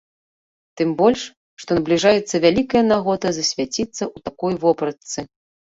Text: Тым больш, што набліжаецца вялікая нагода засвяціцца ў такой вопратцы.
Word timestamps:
Тым 0.79 0.89
больш, 1.01 1.21
што 1.63 1.71
набліжаецца 1.79 2.35
вялікая 2.49 2.83
нагода 2.93 3.27
засвяціцца 3.41 4.03
ў 4.15 4.17
такой 4.31 4.53
вопратцы. 4.67 5.19